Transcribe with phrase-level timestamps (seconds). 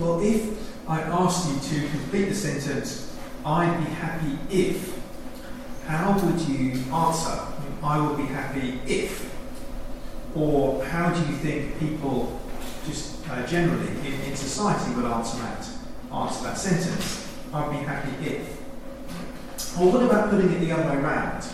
[0.00, 4.98] Well, if I asked you to complete the sentence, I'd be happy if,
[5.84, 7.38] how would you answer?
[7.82, 9.30] I would be happy if.
[10.34, 12.40] Or how do you think people
[12.86, 15.68] just uh, generally in, in society would answer that,
[16.10, 17.28] answer that sentence?
[17.52, 18.58] I'd be happy if.
[19.78, 21.44] Or what about putting it the other way around?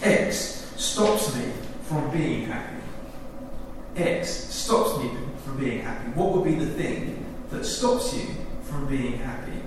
[0.00, 2.80] X stops me from being happy.
[3.94, 5.10] X stops me
[5.44, 6.08] from being happy.
[6.12, 7.23] What would be the thing
[7.54, 8.26] that stops you
[8.62, 9.60] from being happy?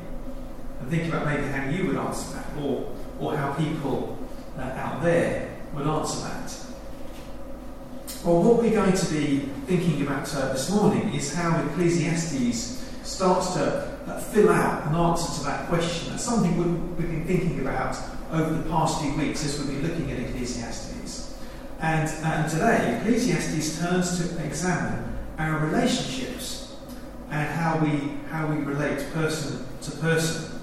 [0.80, 4.18] And think about maybe how you would answer that, or, or how people
[4.58, 6.54] uh, out there would answer that.
[8.24, 13.54] Well, what we're going to be thinking about uh, this morning is how Ecclesiastes starts
[13.54, 16.10] to uh, fill out an answer to that question.
[16.12, 17.98] That's something we've, we've been thinking about
[18.32, 21.38] over the past few weeks as we've been looking at Ecclesiastes.
[21.80, 26.67] And, and today, Ecclesiastes turns to examine our relationships
[27.30, 30.60] and how we, how we relate person to person.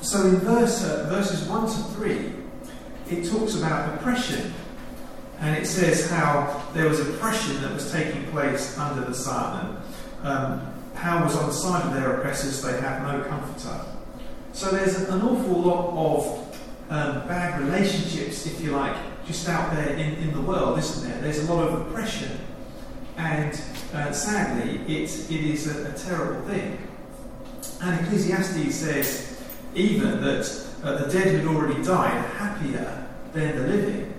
[0.00, 2.32] So in verse, uh, verses 1 to 3,
[3.10, 4.52] it talks about oppression.
[5.40, 9.82] And it says how there was oppression that was taking place under the sun.
[10.22, 13.84] And um, was on the side of their oppressors, they have no comforter.
[14.52, 16.58] So there's an awful lot of
[16.90, 18.96] um, bad relationships, if you like,
[19.26, 21.20] just out there in, in the world, isn't there?
[21.20, 22.38] There's a lot of oppression.
[23.20, 23.52] And
[23.92, 26.78] uh, sadly, it, it is a, a, terrible thing.
[27.82, 29.42] And Ecclesiastes says
[29.74, 34.14] even that uh, the dead who had already died are happier than the living.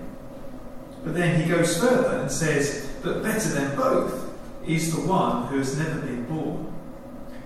[1.03, 4.31] But then he goes further and says, But better than both
[4.67, 6.71] is the one who has never been born.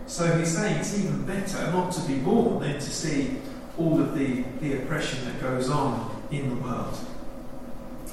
[0.07, 3.37] So he's saying it's even better not to be born than to see
[3.77, 6.97] all of the, the oppression that goes on in the world.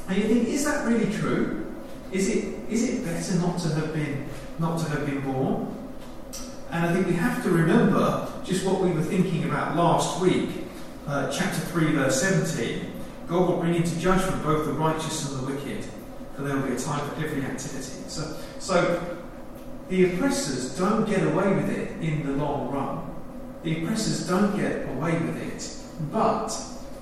[0.09, 1.62] And you think, is that really true?
[2.13, 5.75] Is it, is it better not to have been not to have been born?
[6.71, 10.51] And I think we have to remember just what we were thinking about last week,
[11.07, 12.93] uh, chapter 3, verse 17.
[13.27, 15.85] God will bring into judgment both the righteous and the wicked,
[16.35, 18.09] for there will be a time for every activity.
[18.09, 19.19] So, so
[19.89, 23.11] the oppressors don't get away with it in the long run.
[23.63, 25.77] The oppressors don't get away with it.
[26.11, 26.49] But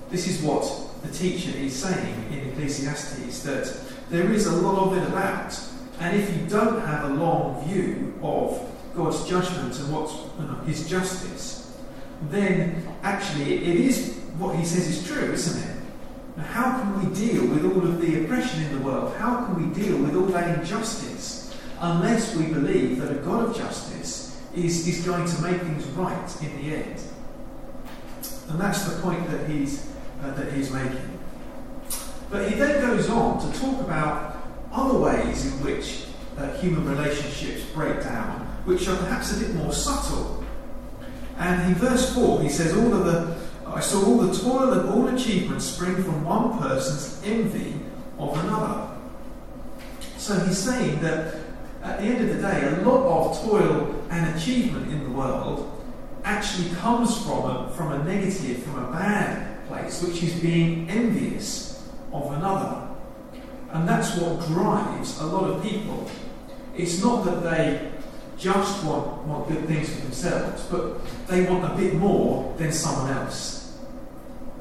[0.09, 4.97] this is what the teacher is saying in Ecclesiastes that there is a lot of
[4.97, 5.57] it about.
[5.99, 10.55] And if you don't have a long view of God's judgment and what's you know,
[10.65, 11.77] his justice,
[12.29, 15.77] then actually it is what he says is true, isn't it?
[16.35, 19.15] Now, how can we deal with all of the oppression in the world?
[19.15, 23.55] How can we deal with all that injustice unless we believe that a God of
[23.55, 27.01] justice is, is going to make things right in the end?
[28.49, 29.89] And that's the point that he's,
[30.21, 31.10] uh, that he's making.
[32.31, 34.37] But he then goes on to talk about
[34.71, 36.05] other ways in which
[36.37, 40.43] uh, human relationships break down, which are perhaps a bit more subtle.
[41.37, 43.37] And in verse 4, he says, All of the
[43.67, 47.73] I saw all the toil and all achievement spring from one person's envy
[48.19, 48.97] of another.
[50.17, 51.35] So he's saying that
[51.81, 55.81] at the end of the day, a lot of toil and achievement in the world
[56.25, 61.70] actually comes from a, from a negative, from a bad place, which is being envious
[62.13, 62.87] of another.
[63.71, 66.09] And that's what drives a lot of people.
[66.75, 67.91] It's not that they
[68.37, 73.11] just want, want good things for themselves, but they want a bit more than someone
[73.11, 73.77] else.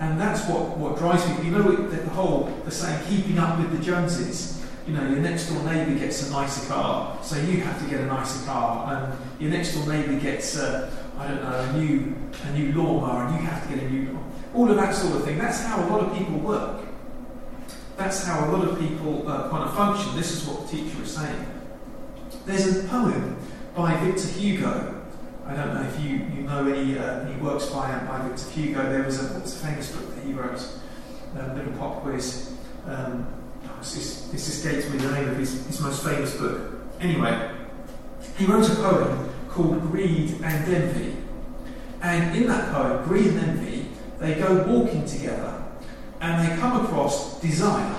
[0.00, 1.44] And that's what, what drives people.
[1.44, 4.64] You know the, whole, the saying, keeping up with the Joneses.
[4.86, 8.00] You know, your next door neighbour gets a nicer car, so you have to get
[8.00, 8.94] a nicer car.
[8.94, 13.26] And your next door neighbour gets, a, I don't know, a new, a new lawnmower,
[13.26, 14.24] and you have to get a new lawnmower.
[14.54, 15.38] All of that sort of thing.
[15.38, 16.80] That's how a lot of people work.
[18.00, 20.16] That's how a lot of people uh, kind of function.
[20.16, 21.46] This is what the teacher is saying.
[22.46, 23.36] There's a poem
[23.76, 25.00] by Victor Hugo
[25.46, 28.50] I don't know if you, you know any, uh, any works by, uh, by Victor
[28.50, 28.88] Hugo.
[28.88, 30.64] There was a, a famous book that he wrote,
[31.38, 32.54] um, Little Pop Quiz.
[32.86, 33.26] Um,
[33.80, 36.80] this, this escapes me the name of his, his most famous book.
[37.00, 37.50] Anyway,
[38.38, 41.16] he wrote a poem called Greed and Envy.
[42.00, 43.88] And in that poem, Greed and Envy,
[44.20, 45.60] they go walking together
[46.20, 47.96] and they come across desire.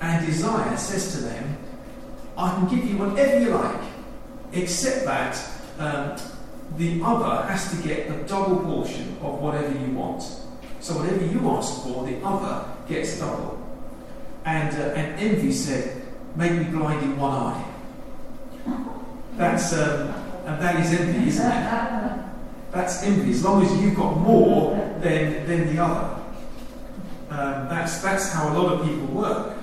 [0.00, 1.56] And desire says to them,
[2.36, 3.80] I can give you whatever you like,
[4.52, 5.40] except that
[5.78, 6.16] um,
[6.76, 10.22] the other has to get a double portion of whatever you want.
[10.80, 13.58] So whatever you ask for, the other gets double.
[14.44, 16.02] And, uh, and envy said,
[16.34, 17.64] make me blind in one eye.
[19.36, 20.08] That's, um,
[20.46, 22.24] and that is envy, isn't it?
[22.72, 23.30] That's envy.
[23.30, 26.21] As long as you've got more than, than the other.
[27.32, 29.56] Um, that's, that's how a lot of people work.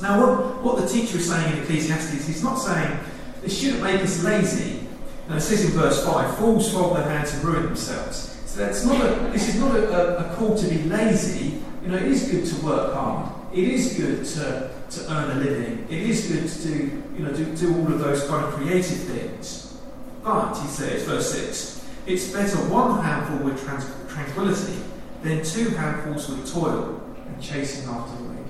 [0.00, 2.98] Now, what, what the teacher is saying in Ecclesiastes, he's not saying
[3.40, 4.80] this shouldn't make us lazy
[5.28, 8.36] Now it says in verse 5, fools fold their hands and ruin themselves.
[8.46, 11.62] So that's not a, this is not a, a, a call to be lazy.
[11.84, 13.32] You know, it is good to work hard.
[13.54, 15.86] It is good to, to earn a living.
[15.88, 18.98] It is good to do, you know, do, do all of those kind of creative
[18.98, 19.78] things.
[20.24, 24.82] But, he says, verse 6, it's better one handful with trans- tranquility
[25.22, 28.46] than two handfuls with toil and chasing after the wind.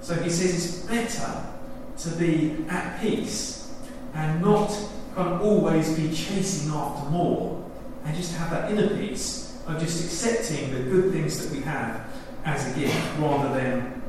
[0.00, 1.46] So he says it's better
[1.98, 3.74] to be at peace
[4.14, 4.68] and not
[5.14, 7.64] kind of always be chasing after more
[8.04, 12.08] and just have that inner peace of just accepting the good things that we have
[12.44, 14.02] as a gift rather than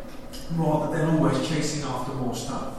[0.53, 2.75] rather than always chasing after more stuff.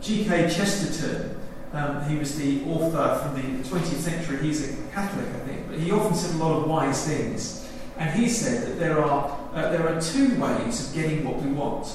[0.00, 0.50] G.K.
[0.50, 1.38] Chesterton,
[1.72, 5.78] um, he was the author from the 20th century, he's a Catholic, I think, but
[5.78, 7.65] he often said a lot of wise things.
[7.98, 11.50] And he said that there are, uh, there are two ways of getting what we
[11.50, 11.86] want.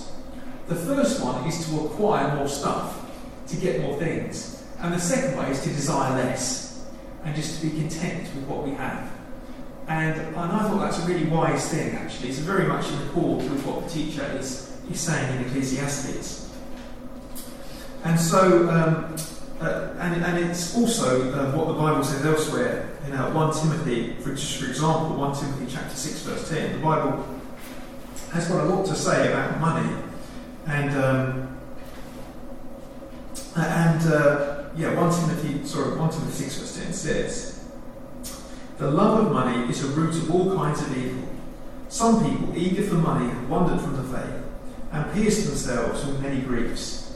[0.68, 3.06] The first one is to acquire more stuff,
[3.48, 4.64] to get more things.
[4.80, 6.86] And the second way is to desire less
[7.24, 9.12] and just to be content with what we have.
[9.88, 12.30] And, and I thought that's a really wise thing, actually.
[12.30, 16.50] It's very much in accord with what the teacher is, is saying in Ecclesiastes.
[18.04, 19.16] And so, um,
[19.62, 24.14] uh, and, and it's also uh, what the Bible says elsewhere in uh, 1 Timothy,
[24.16, 26.74] for, for example, 1 Timothy chapter 6, verse 10.
[26.74, 27.24] The Bible
[28.32, 29.96] has got a lot to say about money.
[30.66, 31.58] And, um,
[33.56, 37.64] and uh, yeah, 1 Timothy, sorry, 1 Timothy 6, verse 10 says,
[38.80, 41.30] The love of money is a root of all kinds of evil.
[41.90, 44.44] Some people, eager for money, have wandered from the faith
[44.92, 47.16] and pierced themselves with many griefs.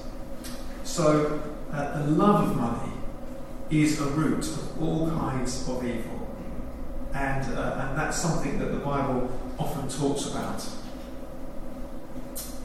[0.83, 1.41] So,
[1.75, 2.93] uh, the love of money
[3.69, 6.27] is a root of all kinds of evil.
[7.13, 10.67] And, uh, and that's something that the Bible often talks about.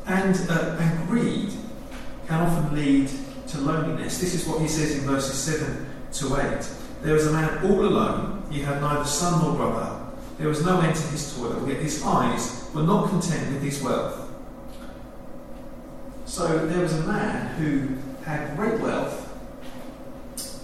[0.07, 1.53] And, uh, and greed
[2.27, 3.11] can often lead
[3.49, 4.19] to loneliness.
[4.19, 6.69] This is what he says in verses 7 to 8.
[7.03, 10.01] There was a man all alone, he had neither son nor brother.
[10.39, 13.83] There was no end to his toil, yet his eyes were not content with his
[13.83, 14.29] wealth.
[16.25, 19.27] So there was a man who had great wealth,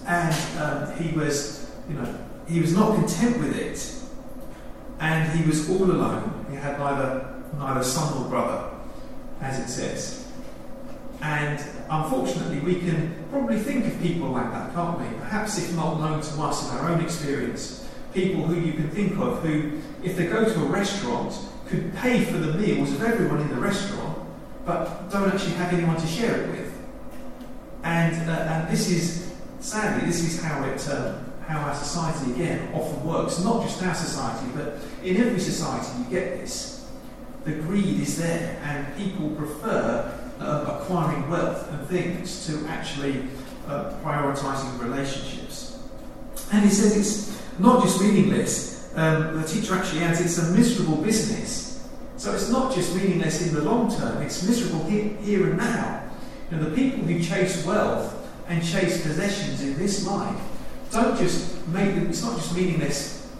[0.06, 2.18] and um, he was, you know,
[2.48, 3.92] he was not content with it,
[5.00, 6.46] and he was all alone.
[6.50, 8.70] He had neither neither son nor brother,
[9.40, 10.26] as it says.
[11.22, 15.06] And unfortunately, we can probably think of people like that, can't we?
[15.18, 19.18] Perhaps if not known to us in our own experience, people who you can think
[19.18, 21.34] of who, if they go to a restaurant,
[21.66, 24.18] could pay for the meals of everyone in the restaurant,
[24.64, 26.65] but don't actually have anyone to share it with.
[27.86, 32.68] And, uh, and this is, sadly, this is how it, um, how our society again
[32.74, 33.38] often works.
[33.44, 36.84] Not just our society, but in every society you get this.
[37.44, 43.28] The greed is there, and people prefer uh, acquiring wealth and things to actually
[43.68, 45.78] uh, prioritizing relationships.
[46.52, 48.92] And he says it's not just meaningless.
[48.96, 51.86] Um, the teacher actually adds it's a miserable business.
[52.16, 55.95] So it's not just meaningless in the long term; it's miserable here, here and now.
[56.50, 58.14] You know, the people who chase wealth
[58.48, 60.40] and chase possessions in this life
[60.90, 63.32] don't just make them, it's not just meaningless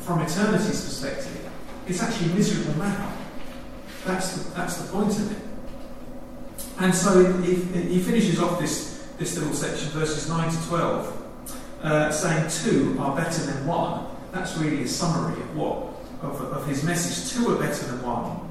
[0.00, 1.50] from eternity's perspective,
[1.88, 3.12] it's actually miserable now.
[4.04, 5.38] That's the, that's the point of it.
[6.78, 11.22] And so he, he finishes off this, this little section, verses 9 to 12,
[11.82, 14.06] uh, saying two are better than one.
[14.30, 17.32] That's really a summary of what of, of his message.
[17.32, 18.48] Two are better than one.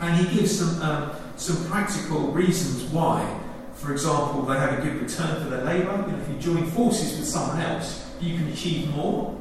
[0.00, 3.38] And he gives some, um, some practical reasons why.
[3.74, 6.04] For example, they have a good return for their labour.
[6.06, 9.34] You know, if you join forces with someone else, you can achieve more.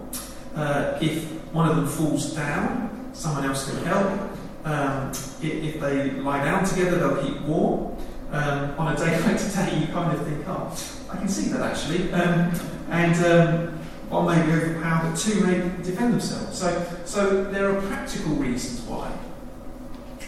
[0.56, 4.32] Uh, if one of them falls down, someone else can help.
[4.64, 7.98] Um, if, if, they lie down together, they'll keep warm.
[8.32, 10.74] Um, on a day like today, you kind of think, oh,
[11.12, 12.14] I can see that actually.
[12.14, 12.54] Um,
[12.92, 16.58] and um, one may be overpowered, but two may defend themselves.
[16.58, 19.12] So, so there are practical reasons why.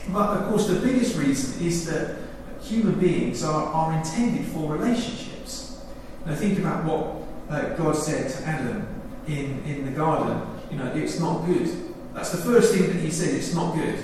[0.09, 2.17] But of course, the biggest reason is that
[2.61, 5.81] human beings are, are intended for relationships.
[6.25, 8.87] Now, think about what uh, God said to Adam
[9.27, 10.41] in, in the garden.
[10.69, 11.69] You know, it's not good.
[12.13, 14.03] That's the first thing that he said, it's not good.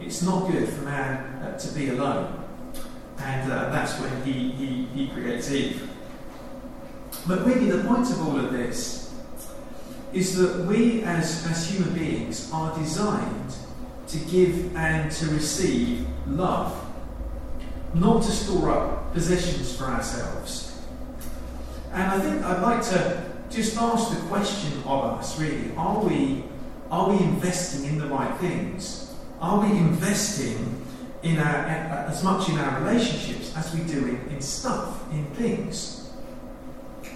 [0.00, 2.44] It's not good for man uh, to be alone.
[3.18, 5.88] And uh, that's when he, he, he creates Eve.
[7.26, 9.14] But really, the point of all of this
[10.12, 13.54] is that we as, as human beings are designed
[14.08, 16.74] to give and to receive love,
[17.94, 20.78] not to store up possessions for ourselves.
[21.92, 26.44] And I think I'd like to just ask the question of us really are we,
[26.90, 29.14] are we investing in the right things?
[29.40, 30.82] Are we investing
[31.22, 31.66] in our,
[32.08, 36.10] as much in our relationships as we do in, in stuff, in things?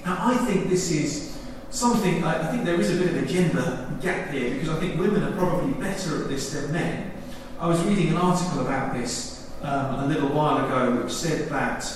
[0.05, 1.39] Now, I think this is
[1.71, 4.79] something, I, I think there is a bit of a gender gap here because I
[4.81, 7.13] think women are probably better at this than men.
[7.59, 11.87] I was reading an article about this um, a little while ago which said that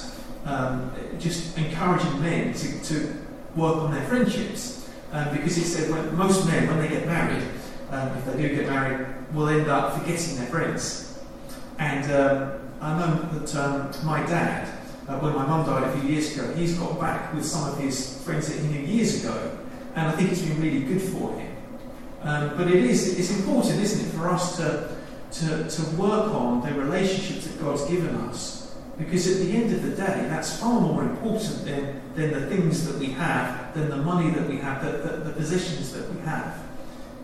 [0.45, 3.17] um, just encouraging men to, to
[3.57, 7.43] work on their friendships um, because it said when, most men, when they get married,
[7.91, 11.19] um, if they do get married, will end up forgetting their friends.
[11.79, 14.69] And um, I know that um, my dad,
[15.09, 17.79] uh, when my mum died a few years ago, he's got back with some of
[17.79, 19.59] his friends that he knew years ago,
[19.95, 21.57] and I think it's been really good for him.
[22.23, 24.97] Um, but it is it's important, isn't it, for us to,
[25.33, 28.75] to, to work on the relationships that God's given us.
[28.97, 32.87] Because at the end of the day, that's far more important than, than the things
[32.87, 36.21] that we have, than the money that we have, the, the, the possessions that we
[36.23, 36.63] have.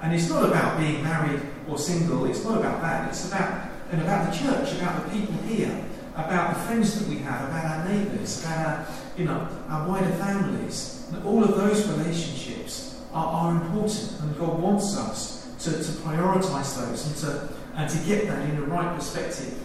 [0.02, 3.08] And it's not about being married or single, it's not about that.
[3.08, 5.84] It's about, and about the church, about the people here,
[6.14, 8.86] about the friends that we have, about our neighbours, about our,
[9.20, 11.06] you know, our wider families.
[11.24, 17.06] All of those relationships are, are important, and God wants us to, to prioritise those
[17.06, 19.62] and to, and to get that in the right perspective.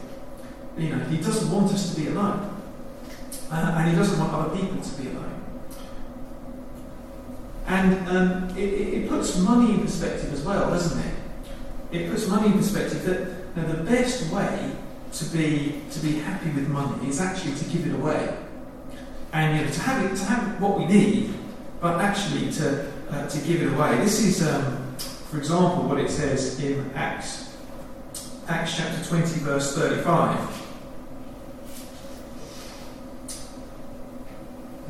[0.78, 2.62] You know, He doesn't want us to be alone,
[3.50, 5.42] uh, and He doesn't want other people to be alone.
[7.68, 11.16] And um, it, it, puts money in perspective as well, doesn't it?
[11.92, 13.20] It puts money in perspective that
[13.56, 14.72] you know, the best way
[15.14, 18.38] to be to be happy with money is actually to give it away,
[19.36, 21.34] and you know, to have it to have what we need,
[21.82, 23.98] but actually to uh, to give it away.
[23.98, 24.96] This is, um,
[25.30, 27.54] for example, what it says in Acts
[28.48, 30.40] Acts chapter twenty, verse thirty-five.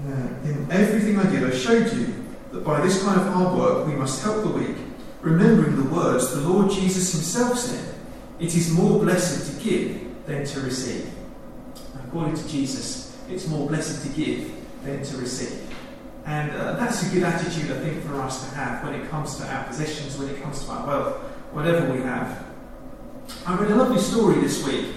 [0.06, 2.14] Uh, in everything I did, I showed you
[2.52, 4.78] that by this kind of hard work we must help the weak,
[5.22, 7.96] remembering the words the Lord Jesus himself said,
[8.40, 11.10] It is more blessed to give than to receive.
[12.06, 14.52] According to Jesus, it's more blessed to give
[14.84, 15.62] than to receive.
[16.26, 19.38] And uh, that's a good attitude, I think, for us to have when it comes
[19.38, 21.16] to our possessions, when it comes to our wealth,
[21.52, 22.46] whatever we have.
[23.46, 24.88] I read a lovely story this week.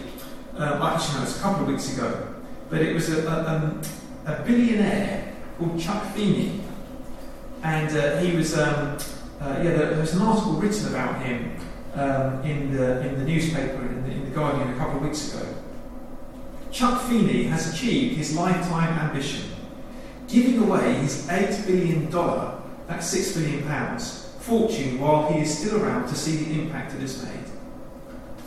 [0.56, 2.34] Uh, actually, no, was a couple of weeks ago.
[2.70, 3.82] But it was a, a, um,
[4.26, 6.60] a billionaire called Chuck Feeney
[7.62, 8.98] and uh, he was um,
[9.40, 11.56] uh, yeah there, was an article written about him
[11.94, 15.34] um, in the in the newspaper in the, in the, Guardian a couple of weeks
[15.34, 15.46] ago.
[16.78, 19.50] Chuck Feeney has achieved his lifetime ambition,
[20.28, 25.82] giving away his eight billion dollar that's six billion pounds fortune while he is still
[25.82, 27.50] around to see the impact it has made.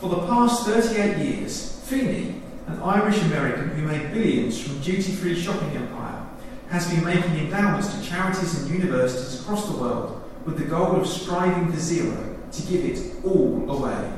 [0.00, 5.76] For the past 38 years, Feeney, an Irish American who made billions from duty-free shopping
[5.76, 6.26] empire
[6.70, 11.06] has been making endowments to charities and universities across the world with the goal of
[11.06, 14.10] striving for zero to give it all away.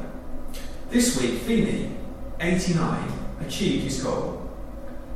[0.91, 1.97] This week, Feeney,
[2.39, 4.41] 89, achieved his goal.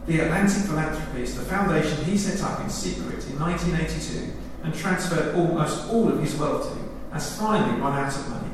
[0.06, 4.32] The Atlantic Philanthropies, the foundation he set up in secret in 1982
[4.64, 8.49] and transferred almost all of his wealth to, has finally run out of money.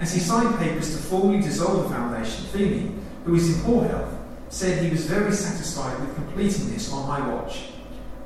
[0.00, 2.92] As he signed papers to formally dissolve the foundation, Feeney,
[3.24, 4.14] who is in poor health,
[4.48, 7.70] said he was very satisfied with completing this on my watch.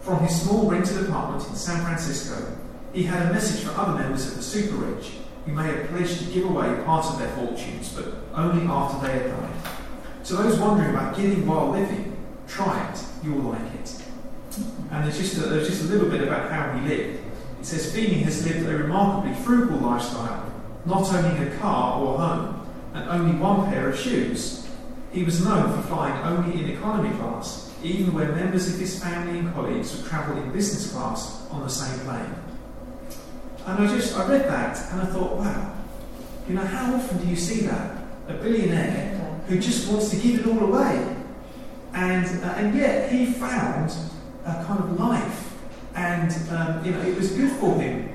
[0.00, 2.56] From his small rented apartment in San Francisco,
[2.92, 5.12] he had a message for other members of the super rich
[5.46, 9.12] who may have pledged to give away part of their fortunes, but only after they
[9.12, 9.71] had died.
[10.24, 14.02] To those wondering about giving while living, try it, you'll like it.
[14.90, 17.18] And there's just a, there's just a little bit about how he lived.
[17.60, 20.52] It says Feeney has lived a remarkably frugal lifestyle,
[20.84, 24.68] not owning a car or home, and only one pair of shoes.
[25.12, 29.40] He was known for flying only in economy class, even when members of his family
[29.40, 32.34] and colleagues would travel in business class on the same plane.
[33.66, 35.74] And I just, I read that and I thought, wow,
[36.48, 37.96] you know, how often do you see that?
[38.28, 39.11] A billionaire
[39.46, 41.16] who just wants to give it all away.
[41.94, 43.92] And, uh, and yet he found
[44.44, 45.52] a kind of life
[45.94, 48.08] and, um, you know, it was good for him.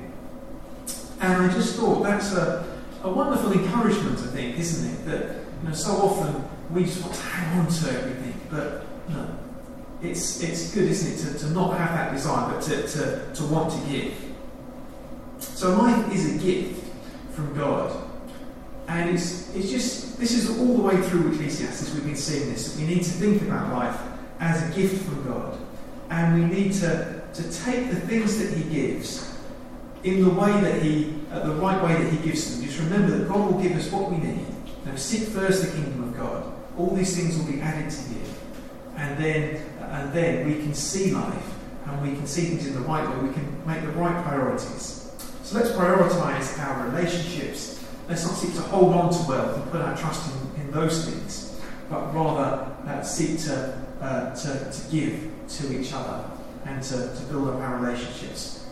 [1.20, 2.66] And I just thought that's a,
[3.02, 5.06] a wonderful encouragement, I think, isn't it?
[5.06, 8.40] That, you know, so often we just want to hang on to everything.
[8.50, 9.28] But no,
[10.02, 13.44] it's, it's good, isn't it, to, to not have that desire, but to, to, to
[13.44, 14.14] want to give.
[15.38, 16.84] So life is a gift
[17.32, 17.96] from God.
[18.88, 22.76] And it's, it's just, this is all the way through Ecclesiastes, we've been seeing this.
[22.76, 24.00] We need to think about life
[24.40, 25.58] as a gift from God.
[26.10, 29.36] And we need to, to take the things that He gives
[30.04, 32.66] in the way that He, uh, the right way that He gives them.
[32.66, 34.46] Just remember that God will give us what we need.
[34.84, 38.22] Now, seek first the kingdom of God all these things will be added to you.
[38.96, 41.54] And then, and then we can see life
[41.86, 43.28] and we can see things in the right way.
[43.28, 45.10] We can make the right priorities.
[45.42, 47.77] So let's prioritize our relationships.
[48.08, 51.04] Let's not seek to hold on to wealth and put our trust in, in those
[51.04, 51.60] things,
[51.90, 56.24] but rather uh, seek to, uh, to, to give to each other.
[56.68, 58.66] and to, to build up our relationships.